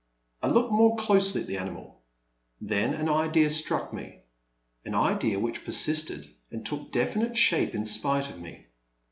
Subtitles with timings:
[0.41, 2.01] I looked more closely at the ani mal.
[2.59, 4.23] Then an idea struck me,—
[4.83, 8.65] an idea which persisted and took definite shape in spite of me.